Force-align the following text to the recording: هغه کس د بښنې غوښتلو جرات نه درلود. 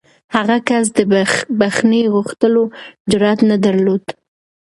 هغه 0.35 0.57
کس 0.69 0.85
د 0.97 0.99
بښنې 1.59 2.01
غوښتلو 2.13 2.63
جرات 3.11 3.39
نه 3.49 3.57
درلود. 3.65 4.03